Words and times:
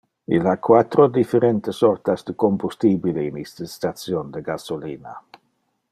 Il 0.35 0.43
ha 0.47 0.53
quatro 0.67 1.05
differente 1.17 1.75
sortas 1.81 2.25
de 2.29 2.33
combustibile 2.43 3.21
in 3.29 3.35
iste 3.45 3.63
station 3.77 4.25
de 4.35 4.41
gasolina. 4.49 5.13